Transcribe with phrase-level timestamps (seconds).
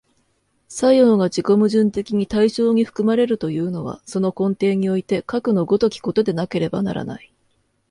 [0.67, 7.31] 作用が自己矛盾的に対象に含まれるというのは、その根底においてかくの如きことでなければならない。